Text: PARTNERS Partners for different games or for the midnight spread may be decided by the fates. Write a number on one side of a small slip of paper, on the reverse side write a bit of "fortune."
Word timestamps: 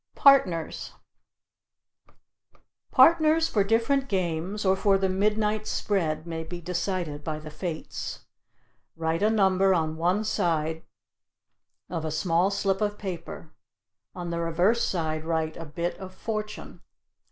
PARTNERS 0.15 0.93
Partners 2.89 3.47
for 3.47 3.63
different 3.63 4.07
games 4.09 4.65
or 4.65 4.75
for 4.75 4.97
the 4.97 5.07
midnight 5.09 5.67
spread 5.67 6.25
may 6.25 6.43
be 6.43 6.59
decided 6.59 7.23
by 7.23 7.37
the 7.37 7.51
fates. 7.51 8.21
Write 8.95 9.21
a 9.21 9.29
number 9.29 9.75
on 9.75 9.97
one 9.97 10.23
side 10.23 10.81
of 11.87 12.03
a 12.03 12.09
small 12.09 12.49
slip 12.49 12.81
of 12.81 12.97
paper, 12.97 13.53
on 14.15 14.31
the 14.31 14.39
reverse 14.39 14.83
side 14.83 15.23
write 15.23 15.55
a 15.55 15.65
bit 15.65 15.95
of 15.99 16.15
"fortune." 16.15 16.81